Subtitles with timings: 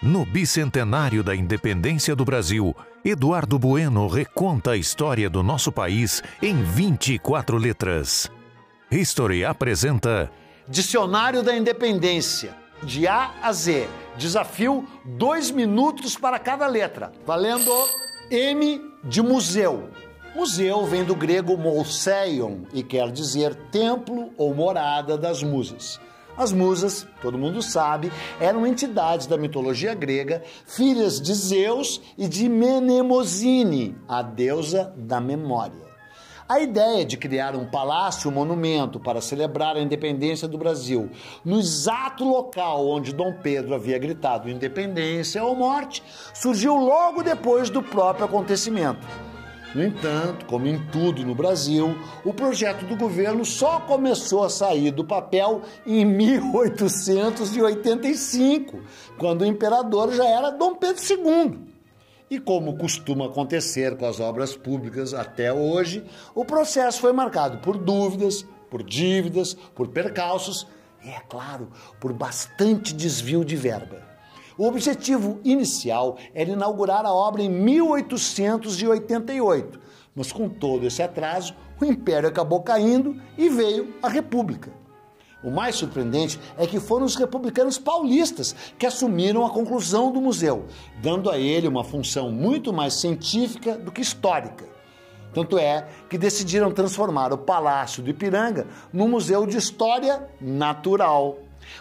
[0.00, 6.62] No bicentenário da independência do Brasil, Eduardo Bueno reconta a história do nosso país em
[6.62, 8.30] 24 letras.
[8.92, 10.30] History apresenta
[10.68, 13.88] Dicionário da Independência, de A a Z.
[14.16, 17.10] Desafio: dois minutos para cada letra.
[17.26, 17.72] Valendo
[18.30, 19.90] M de museu.
[20.32, 26.00] Museu vem do grego mouseion e quer dizer templo ou morada das musas.
[26.38, 32.48] As musas, todo mundo sabe, eram entidades da mitologia grega, filhas de Zeus e de
[32.48, 35.88] Menemosine, a deusa da memória.
[36.48, 41.10] A ideia de criar um palácio monumento para celebrar a independência do Brasil,
[41.44, 47.82] no exato local onde Dom Pedro havia gritado independência ou morte, surgiu logo depois do
[47.82, 49.27] próprio acontecimento.
[49.74, 54.90] No entanto, como em tudo no Brasil, o projeto do governo só começou a sair
[54.90, 58.80] do papel em 1885,
[59.18, 61.68] quando o imperador já era Dom Pedro II.
[62.30, 67.76] E como costuma acontecer com as obras públicas até hoje, o processo foi marcado por
[67.76, 70.66] dúvidas, por dívidas, por percalços
[71.04, 71.68] e, é claro,
[72.00, 74.17] por bastante desvio de verba.
[74.58, 79.78] O objetivo inicial era inaugurar a obra em 1888,
[80.16, 84.72] mas com todo esse atraso, o Império acabou caindo e veio a República.
[85.44, 90.64] O mais surpreendente é que foram os republicanos paulistas que assumiram a conclusão do museu,
[91.00, 94.66] dando a ele uma função muito mais científica do que histórica.
[95.32, 101.38] Tanto é que decidiram transformar o Palácio do Ipiranga num museu de história natural.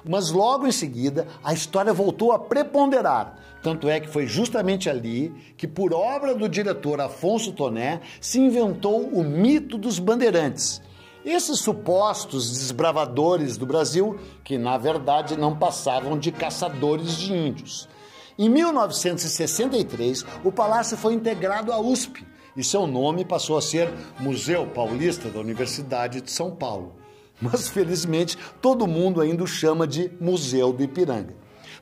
[0.07, 3.37] Mas logo em seguida, a história voltou a preponderar.
[3.61, 9.07] Tanto é que foi justamente ali que, por obra do diretor Afonso Toné, se inventou
[9.07, 10.81] o mito dos bandeirantes.
[11.25, 17.89] Esses supostos desbravadores do Brasil, que na verdade não passavam de caçadores de índios.
[18.39, 24.67] Em 1963, o palácio foi integrado à USP e seu nome passou a ser Museu
[24.67, 26.95] Paulista da Universidade de São Paulo
[27.41, 31.35] mas felizmente todo mundo ainda o chama de Museu do Ipiranga.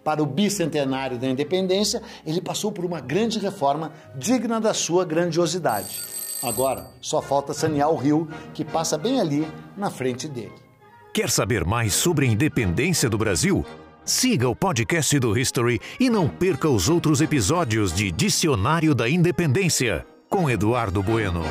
[0.03, 5.99] Para o bicentenário da independência, ele passou por uma grande reforma digna da sua grandiosidade.
[6.43, 10.53] Agora, só falta sanear o rio que passa bem ali na frente dele.
[11.11, 13.65] Quer saber mais sobre a independência do Brasil?
[14.03, 20.05] Siga o podcast do History e não perca os outros episódios de Dicionário da Independência,
[20.29, 21.43] com Eduardo Bueno.